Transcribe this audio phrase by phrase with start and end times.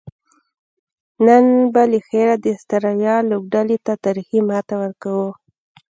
[1.25, 5.29] نن به لخیره د آسترالیا لوبډلې ته تاریخي ماته ورکوو